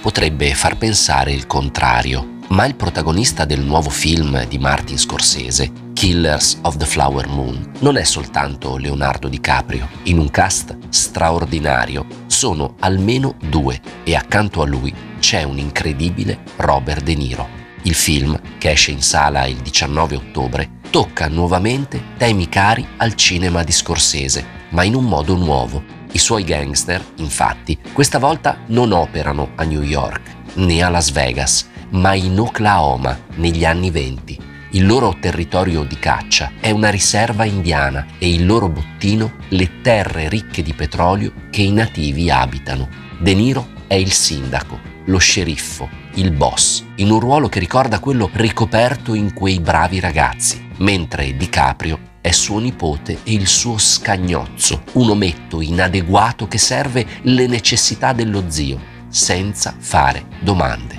[0.00, 6.58] potrebbe far pensare il contrario, ma il protagonista del nuovo film di Martin Scorsese, Killers
[6.62, 9.88] of the Flower Moon, non è soltanto Leonardo DiCaprio.
[10.04, 17.04] In un cast straordinario sono almeno due e accanto a lui c'è un incredibile Robert
[17.04, 17.48] De Niro.
[17.82, 23.62] Il film, che esce in sala il 19 ottobre, tocca nuovamente temi cari al cinema
[23.62, 29.50] di Scorsese, ma in un modo nuovo i suoi gangster, infatti, questa volta non operano
[29.54, 34.38] a New York né a Las Vegas, ma in Oklahoma negli anni venti.
[34.72, 40.28] Il loro territorio di caccia è una riserva indiana e il loro bottino le terre
[40.28, 42.88] ricche di petrolio che i nativi abitano.
[43.18, 48.30] De Niro è il sindaco, lo sceriffo, il boss, in un ruolo che ricorda quello
[48.32, 55.10] ricoperto in quei bravi ragazzi, mentre DiCaprio è suo nipote e il suo scagnozzo, un
[55.10, 60.98] ometto inadeguato che serve le necessità dello zio, senza fare domande.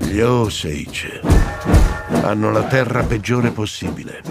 [0.00, 1.20] Gli Osage
[2.22, 4.22] hanno la terra peggiore possibile,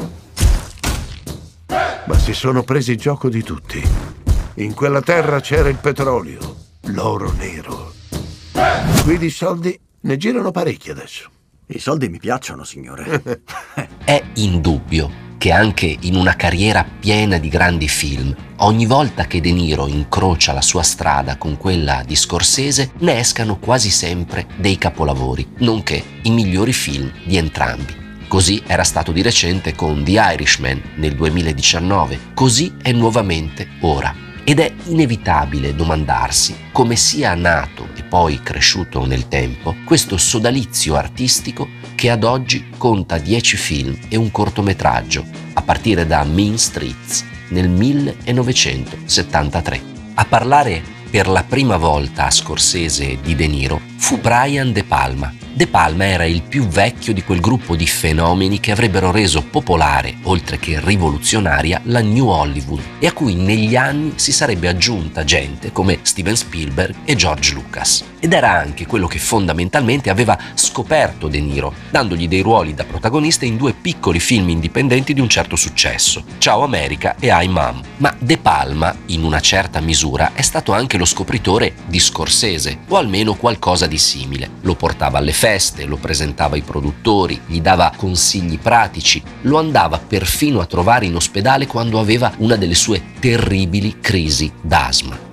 [2.05, 3.81] ma si sono presi gioco di tutti.
[4.55, 6.55] In quella terra c'era il petrolio,
[6.87, 7.93] l'oro nero.
[9.03, 11.32] Qui di soldi ne girano parecchi adesso.
[11.67, 13.21] I soldi mi piacciono, signore.
[14.03, 19.51] è indubbio che anche in una carriera piena di grandi film, ogni volta che De
[19.51, 25.47] Niro incrocia la sua strada con quella di Scorsese, ne escano quasi sempre dei capolavori,
[25.59, 27.93] nonché i migliori film di entrambi.
[28.27, 34.13] Così era stato di recente con The Irishman nel 2019, così è nuovamente ora.
[34.45, 41.69] Ed è inevitabile domandarsi come sia nato e poi cresciuto nel tempo questo sodalizio artistico
[41.95, 47.69] che ad oggi conta 10 film e un cortometraggio, a partire da Mean Streets nel
[47.69, 49.81] 1973.
[50.15, 55.33] A parlare per la prima volta a Scorsese di De Niro fu Brian De Palma,
[55.55, 60.15] De Palma era il più vecchio di quel gruppo di fenomeni che avrebbero reso popolare,
[60.23, 65.71] oltre che rivoluzionaria, la New Hollywood e a cui negli anni si sarebbe aggiunta gente
[65.71, 68.03] come Steven Spielberg e George Lucas.
[68.19, 73.45] Ed era anche quello che fondamentalmente aveva scoperto De Niro, dandogli dei ruoli da protagonista
[73.45, 77.79] in due piccoli film indipendenti di un certo successo, Ciao America e I Mom.
[77.97, 82.97] Ma De Palma, in una certa misura, è stato anche lo scopritore di Scorsese, o
[82.97, 84.49] almeno qualcosa di simile.
[84.61, 90.61] Lo portava alle feste, lo presentava ai produttori, gli dava consigli pratici, lo andava perfino
[90.61, 95.32] a trovare in ospedale quando aveva una delle sue terribili crisi d'asma.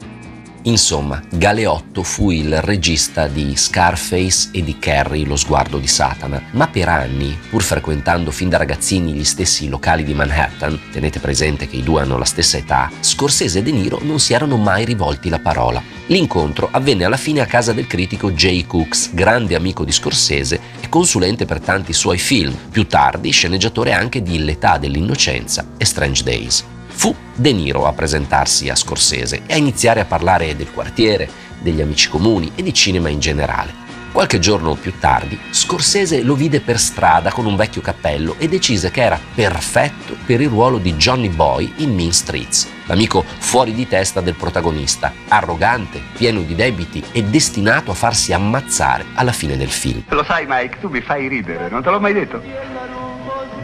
[0.64, 6.68] Insomma, Galeotto fu il regista di Scarface e di Carrie, lo sguardo di Satana, ma
[6.68, 11.76] per anni, pur frequentando fin da ragazzini gli stessi locali di Manhattan, tenete presente che
[11.76, 15.30] i due hanno la stessa età, Scorsese e De Niro non si erano mai rivolti
[15.30, 15.82] la parola.
[16.08, 20.88] L'incontro avvenne alla fine a casa del critico Jay Cooks, grande amico di Scorsese e
[20.90, 26.64] consulente per tanti suoi film, più tardi sceneggiatore anche di L'età dell'innocenza e Strange Days.
[27.00, 31.80] Fu De Niro a presentarsi a Scorsese e a iniziare a parlare del quartiere, degli
[31.80, 33.72] amici comuni e di cinema in generale.
[34.12, 38.90] Qualche giorno più tardi, Scorsese lo vide per strada con un vecchio cappello e decise
[38.90, 43.88] che era perfetto per il ruolo di Johnny Boy in Mean Streets, l'amico fuori di
[43.88, 49.70] testa del protagonista, arrogante, pieno di debiti e destinato a farsi ammazzare alla fine del
[49.70, 50.02] film.
[50.08, 52.42] Lo sai Mike, tu mi fai ridere, non te l'ho mai detto?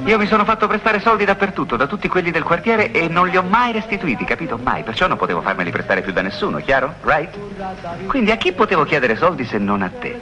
[0.04, 3.36] Io mi sono fatto prestare soldi dappertutto, da tutti quelli del quartiere e non li
[3.36, 4.56] ho mai restituiti, capito?
[4.56, 6.94] Mai, perciò non potevo farmeli prestare più da nessuno, chiaro?
[7.02, 8.06] Right?
[8.06, 10.20] Quindi a chi potevo chiedere soldi se non a te?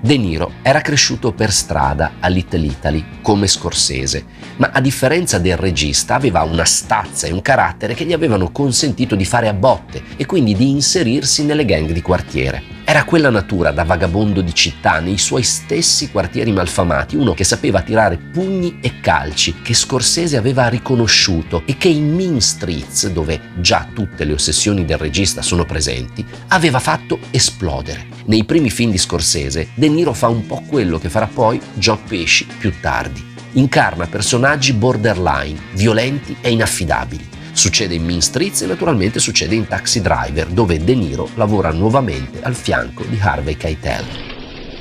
[0.00, 4.24] De Niro era cresciuto per strada a Little Italy come Scorsese,
[4.56, 9.16] ma a differenza del regista aveva una stazza e un carattere che gli avevano consentito
[9.16, 12.77] di fare a botte e quindi di inserirsi nelle gang di quartiere.
[12.90, 17.82] Era quella natura da vagabondo di città nei suoi stessi quartieri malfamati, uno che sapeva
[17.82, 23.86] tirare pugni e calci, che Scorsese aveva riconosciuto e che in Mean Streets, dove già
[23.92, 28.06] tutte le ossessioni del regista sono presenti, aveva fatto esplodere.
[28.24, 31.98] Nei primi film di Scorsese, De Niro fa un po' quello che farà poi Joe
[32.08, 33.22] Pesci più tardi.
[33.52, 40.00] Incarna personaggi borderline, violenti e inaffidabili Succede in Mean Streets e naturalmente succede in Taxi
[40.00, 44.04] Driver, dove De Niro lavora nuovamente al fianco di Harvey Keitel.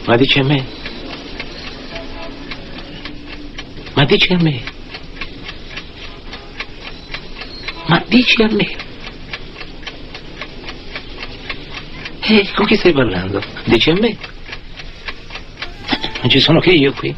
[0.05, 0.63] Ma dice a me?
[3.95, 4.63] Ma dice a me?
[7.87, 8.75] Ma dici a me?
[12.21, 13.41] E con chi stai parlando?
[13.65, 14.15] Dici a me?
[16.21, 17.15] Non ci sono che io qui.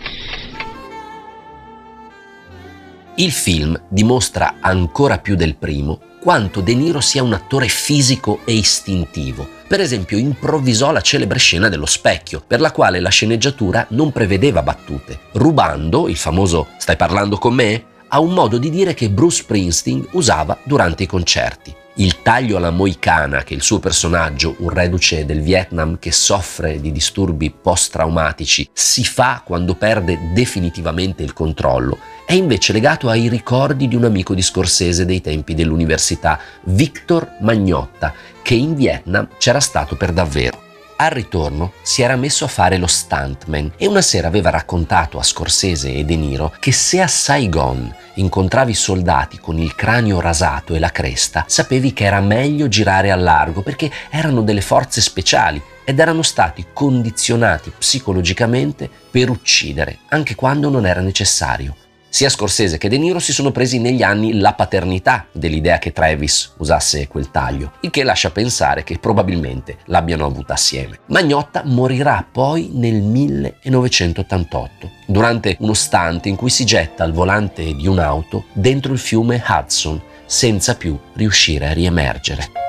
[3.19, 8.53] Il film dimostra ancora più del primo quanto De Niro sia un attore fisico e
[8.53, 9.45] istintivo.
[9.67, 14.63] Per esempio, improvvisò la celebre scena dello specchio, per la quale la sceneggiatura non prevedeva
[14.63, 17.83] battute, rubando il famoso Stai parlando con me?
[18.07, 21.75] a un modo di dire che Bruce Springsteen usava durante i concerti.
[21.95, 26.93] Il taglio alla moicana che il suo personaggio, un reduce del Vietnam che soffre di
[26.93, 31.97] disturbi post-traumatici, si fa quando perde definitivamente il controllo,
[32.29, 38.13] è invece legato ai ricordi di un amico di Scorsese dei tempi dell'università, Victor Magnotta,
[38.43, 40.61] che in Vietnam c'era stato per davvero.
[40.97, 45.23] Al ritorno si era messo a fare lo stuntman e una sera aveva raccontato a
[45.23, 50.79] Scorsese e De Niro che se a Saigon incontravi soldati con il cranio rasato e
[50.79, 55.97] la cresta, sapevi che era meglio girare al largo perché erano delle forze speciali ed
[55.97, 61.75] erano stati condizionati psicologicamente per uccidere, anche quando non era necessario.
[62.11, 66.53] Sia Scorsese che De Niro si sono presi negli anni la paternità dell'idea che Travis
[66.57, 70.99] usasse quel taglio, il che lascia pensare che probabilmente l'abbiano avuta assieme.
[71.05, 77.87] Magnotta morirà poi nel 1988, durante uno stunt in cui si getta al volante di
[77.87, 82.68] un'auto dentro il fiume Hudson, senza più riuscire a riemergere.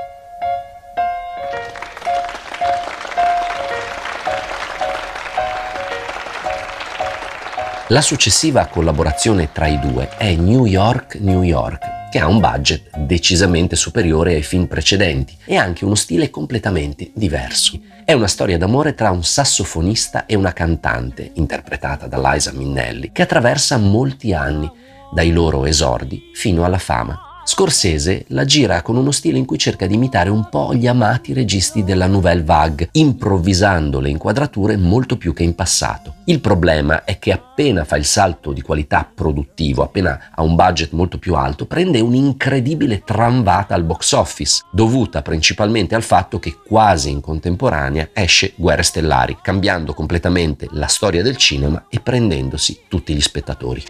[7.90, 12.96] La successiva collaborazione tra i due è New York, New York, che ha un budget
[12.98, 17.80] decisamente superiore ai film precedenti e anche uno stile completamente diverso.
[18.04, 23.22] È una storia d'amore tra un sassofonista e una cantante, interpretata da Liza Minnelli, che
[23.22, 24.70] attraversa molti anni,
[25.12, 27.29] dai loro esordi fino alla fama.
[27.42, 31.32] Scorsese la gira con uno stile in cui cerca di imitare un po' gli amati
[31.32, 36.16] registi della Nouvelle Vague, improvvisando le inquadrature molto più che in passato.
[36.26, 40.92] Il problema è che appena fa il salto di qualità produttivo, appena ha un budget
[40.92, 47.10] molto più alto, prende un'incredibile tramvata al box office, dovuta principalmente al fatto che quasi
[47.10, 53.20] in contemporanea esce Guerre Stellari, cambiando completamente la storia del cinema e prendendosi tutti gli
[53.20, 53.82] spettatori.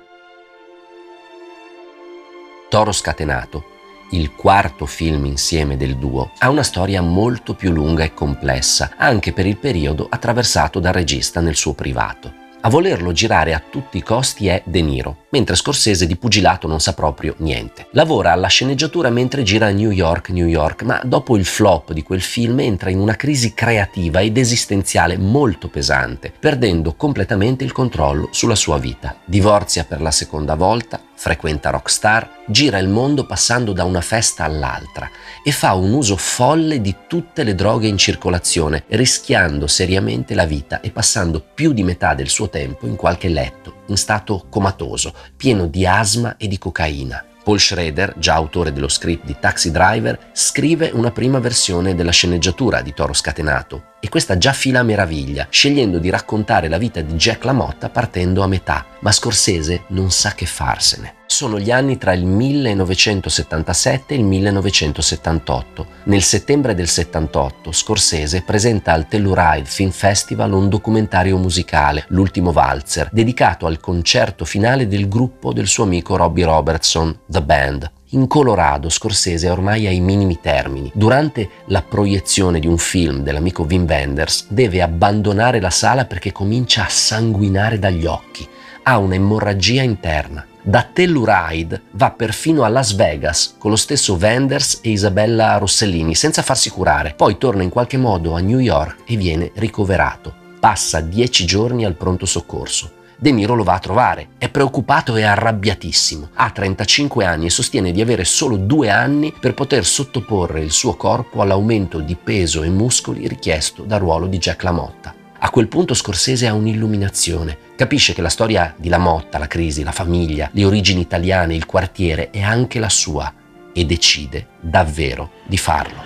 [2.71, 3.65] Toro Scatenato,
[4.13, 9.33] il quarto film insieme del duo, ha una storia molto più lunga e complessa, anche
[9.33, 12.33] per il periodo attraversato dal regista nel suo privato.
[12.61, 16.79] A volerlo girare a tutti i costi è De Niro, mentre Scorsese di pugilato non
[16.79, 17.89] sa proprio niente.
[17.93, 22.05] Lavora alla sceneggiatura mentre gira a New York, New York, ma dopo il flop di
[22.05, 28.29] quel film entra in una crisi creativa ed esistenziale molto pesante, perdendo completamente il controllo
[28.31, 29.17] sulla sua vita.
[29.25, 35.11] Divorzia per la seconda volta, frequenta rockstar, gira il mondo passando da una festa all'altra
[35.45, 40.81] e fa un uso folle di tutte le droghe in circolazione, rischiando seriamente la vita
[40.81, 45.67] e passando più di metà del suo tempo in qualche letto, in stato comatoso, pieno
[45.67, 47.23] di asma e di cocaina.
[47.43, 52.81] Paul Schrader, già autore dello script di Taxi Driver, scrive una prima versione della sceneggiatura
[52.81, 57.15] di Toro Scatenato e questa già fila a meraviglia, scegliendo di raccontare la vita di
[57.15, 61.15] Jack LaMotta partendo a metà, ma Scorsese non sa che farsene.
[61.31, 65.87] Sono gli anni tra il 1977 e il 1978.
[66.05, 73.11] Nel settembre del 78 Scorsese presenta al Telluride Film Festival un documentario musicale, L'ultimo valzer,
[73.13, 77.91] dedicato al concerto finale del gruppo del suo amico Robbie Robertson, The Band.
[78.11, 80.91] In Colorado Scorsese è ormai ai minimi termini.
[80.93, 86.85] Durante la proiezione di un film dell'amico Wim Wenders deve abbandonare la sala perché comincia
[86.87, 88.47] a sanguinare dagli occhi.
[88.83, 90.45] Ha un'emorragia interna.
[90.63, 96.43] Da Telluride va perfino a Las Vegas con lo stesso Wenders e Isabella Rossellini senza
[96.43, 97.15] farsi curare.
[97.17, 100.35] Poi torna in qualche modo a New York e viene ricoverato.
[100.61, 102.99] Passa dieci giorni al pronto soccorso.
[103.17, 104.29] De Niro lo va a trovare.
[104.37, 106.31] È preoccupato e arrabbiatissimo.
[106.35, 110.95] Ha 35 anni e sostiene di avere solo due anni per poter sottoporre il suo
[110.95, 115.20] corpo all'aumento di peso e muscoli richiesto dal ruolo di Jack LaMotta.
[115.43, 117.57] A quel punto Scorsese ha un'illuminazione.
[117.75, 122.29] Capisce che la storia di LaMotta, la crisi, la famiglia, le origini italiane, il quartiere
[122.29, 123.33] è anche la sua
[123.73, 126.03] e decide davvero di farlo.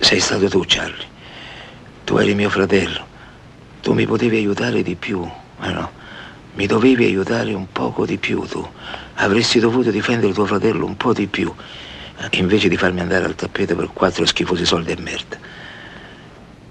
[0.00, 1.06] Sei stato tu, Charlie.
[2.02, 3.06] Tu eri mio fratello.
[3.80, 5.24] Tu mi potevi aiutare di più,
[5.58, 5.90] ma no.
[6.54, 8.68] Mi dovevi aiutare un poco di più tu.
[9.14, 11.54] Avresti dovuto difendere tuo fratello un po' di più,
[12.30, 15.38] invece di farmi andare al tappeto per quattro schifosi soldi e merda.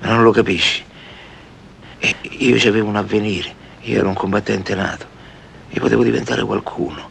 [0.02, 0.90] Ma non lo capisci.
[2.04, 5.06] E io avevo un avvenire, io ero un combattente nato,
[5.70, 7.10] io potevo diventare qualcuno.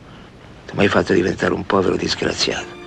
[0.66, 2.78] Tu mi hai fatto diventare un povero disgraziato.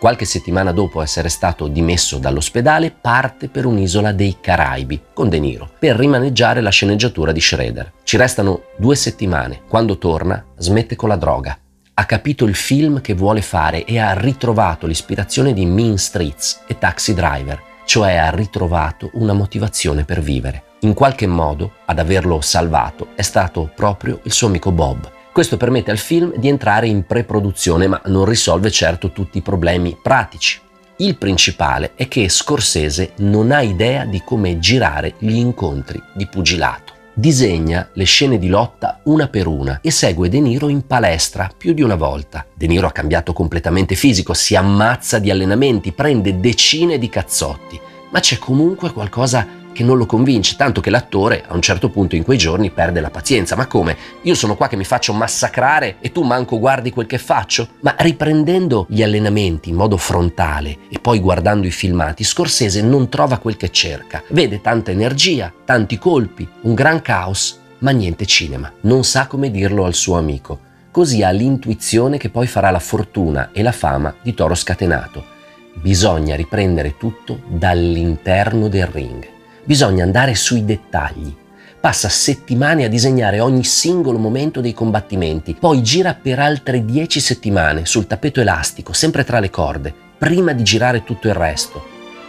[0.00, 5.70] Qualche settimana dopo essere stato dimesso dall'ospedale, parte per un'isola dei Caraibi con De Niro
[5.78, 7.92] per rimaneggiare la sceneggiatura di Schroeder.
[8.02, 9.60] Ci restano due settimane.
[9.68, 11.58] Quando torna, smette con la droga.
[11.92, 16.78] Ha capito il film che vuole fare e ha ritrovato l'ispirazione di Mean Streets e
[16.78, 20.64] Taxi Driver, cioè ha ritrovato una motivazione per vivere.
[20.80, 25.92] In qualche modo, ad averlo salvato è stato proprio il suo amico Bob questo permette
[25.92, 30.60] al film di entrare in pre-produzione, ma non risolve certo tutti i problemi pratici.
[30.96, 36.94] Il principale è che Scorsese non ha idea di come girare gli incontri di pugilato.
[37.14, 41.74] Disegna le scene di lotta una per una e segue De Niro in palestra più
[41.74, 42.44] di una volta.
[42.52, 48.18] De Niro ha cambiato completamente fisico, si ammazza di allenamenti, prende decine di cazzotti, ma
[48.18, 49.46] c'è comunque qualcosa
[49.80, 53.00] che non lo convince, tanto che l'attore a un certo punto in quei giorni perde
[53.00, 53.56] la pazienza.
[53.56, 53.96] Ma come?
[54.22, 57.66] Io sono qua che mi faccio massacrare e tu manco guardi quel che faccio?
[57.80, 63.38] Ma riprendendo gli allenamenti in modo frontale e poi guardando i filmati, Scorsese non trova
[63.38, 64.22] quel che cerca.
[64.28, 68.70] Vede tanta energia, tanti colpi, un gran caos, ma niente cinema.
[68.82, 70.58] Non sa come dirlo al suo amico.
[70.90, 75.24] Così ha l'intuizione che poi farà la fortuna e la fama di Toro Scatenato.
[75.72, 79.38] Bisogna riprendere tutto dall'interno del ring.
[79.64, 81.34] Bisogna andare sui dettagli.
[81.80, 87.86] Passa settimane a disegnare ogni singolo momento dei combattimenti, poi gira per altre dieci settimane
[87.86, 91.82] sul tappeto elastico, sempre tra le corde, prima di girare tutto il resto.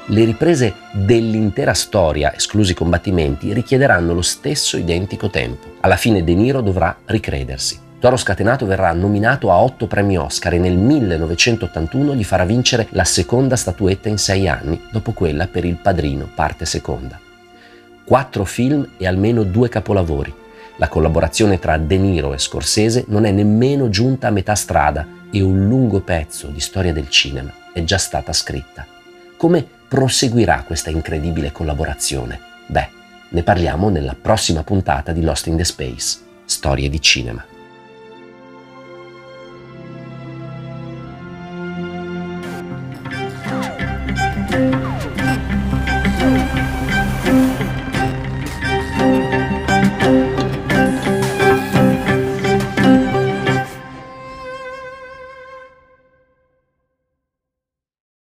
[0.06, 5.76] Le riprese dell'intera storia, esclusi i combattimenti, richiederanno lo stesso identico tempo.
[5.82, 7.90] Alla fine De Niro dovrà ricredersi.
[8.02, 13.04] Toro Scatenato verrà nominato a otto premi Oscar e nel 1981 gli farà vincere la
[13.04, 17.20] seconda statuetta in sei anni, dopo quella per Il Padrino, parte seconda.
[18.04, 20.34] Quattro film e almeno due capolavori.
[20.78, 25.44] La collaborazione tra De Niro e Scorsese non è nemmeno giunta a metà strada e
[25.44, 28.84] un lungo pezzo di storia del cinema è già stata scritta.
[29.38, 32.40] Come proseguirà questa incredibile collaborazione?
[32.66, 32.90] Beh,
[33.30, 37.46] ne parliamo nella prossima puntata di Lost in the Space, Storie di cinema.